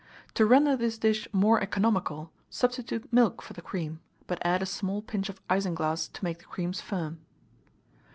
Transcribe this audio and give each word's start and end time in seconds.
To 0.33 0.47
render 0.47 0.75
this 0.75 0.97
dish 0.97 1.27
more 1.31 1.61
economical, 1.61 2.31
substitute 2.49 3.13
milk 3.13 3.43
for 3.43 3.53
the 3.53 3.61
cream, 3.61 3.99
but 4.25 4.41
add 4.43 4.63
a 4.63 4.65
small 4.65 5.03
pinch 5.03 5.29
of 5.29 5.39
isinglass 5.47 6.07
to 6.11 6.23
make 6.23 6.39
the 6.39 6.45
creams 6.45 6.81
firm. 6.81 7.19